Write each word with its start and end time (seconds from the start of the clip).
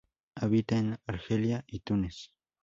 Habita 0.33 0.79
en 0.79 0.97
Argelia 1.05 1.63
y 1.67 1.81
Túnez. 1.81 2.31